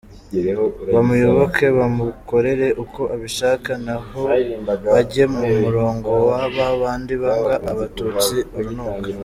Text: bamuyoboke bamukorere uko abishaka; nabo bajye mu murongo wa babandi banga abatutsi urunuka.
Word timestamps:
bamuyoboke 0.93 1.65
bamukorere 1.77 2.67
uko 2.83 3.01
abishaka; 3.15 3.71
nabo 3.85 4.19
bajye 4.93 5.23
mu 5.35 5.43
murongo 5.63 6.09
wa 6.27 6.41
babandi 6.55 7.13
banga 7.23 7.55
abatutsi 7.71 8.35
urunuka. 8.57 9.07